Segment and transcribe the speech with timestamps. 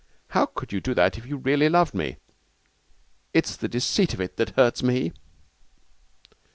[0.29, 2.17] How could you do that if you really loved me?
[3.35, 5.13] It's the deceit of it that hurts me.'